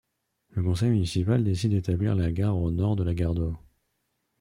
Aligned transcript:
Le 0.49 0.63
conseil 0.63 0.89
municipal 0.89 1.43
décide 1.43 1.73
d'établir 1.73 2.15
la 2.15 2.31
gare 2.31 2.57
au 2.57 2.71
nord 2.71 2.95
de 2.95 3.03
la 3.03 3.13
gare 3.13 3.35
d´eau. 3.35 3.55